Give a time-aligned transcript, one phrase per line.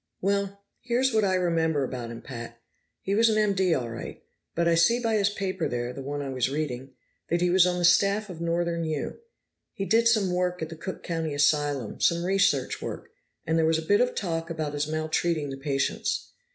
[0.19, 2.59] "Well, here's what I remember about him, Pat.
[3.03, 4.23] He was an M.D., all right,
[4.55, 6.95] but I see by his paper there the one I was reading
[7.29, 9.19] that he was on the staff of Northern U.
[9.73, 13.11] He did some work at the Cook County Asylum, some research work,
[13.45, 16.31] and there was a bit of talk about his maltreating the patients.